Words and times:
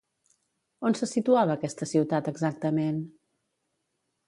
On 0.89 0.97
se 0.99 1.07
situava 1.11 1.57
aquesta 1.59 1.89
ciutat 1.93 2.31
exactament? 2.33 3.01